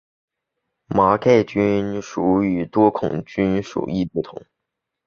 [0.87, 4.43] 麻盖菌属与多孔菌属亦不同。